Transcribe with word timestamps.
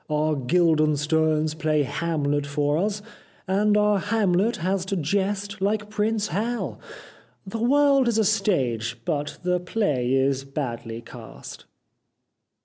Our 0.09 0.33
Guildensterns 0.35 1.53
play 1.59 1.83
Hamlet 1.83 2.47
for 2.47 2.75
us, 2.79 3.03
and 3.47 3.77
our 3.77 3.99
Hamlet 3.99 4.55
has 4.55 4.83
to 4.87 4.95
jest 4.95 5.61
like 5.61 5.91
Prince 5.91 6.29
Hal. 6.29 6.79
The 7.45 7.61
world 7.61 8.07
is 8.07 8.17
a 8.17 8.25
stage, 8.25 8.97
but 9.05 9.37
the 9.43 9.59
play 9.59 10.11
is 10.11 10.43
badly 10.43 11.01
cast." 11.01 11.65